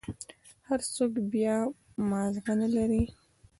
هر 0.67 0.79
سوك 0.93 1.13
بيا 1.31 1.55
مازغه 2.09 2.53
نلري. 2.61 3.03